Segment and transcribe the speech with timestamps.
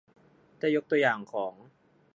[0.59, 1.53] ได้ยกตัวอย่างของ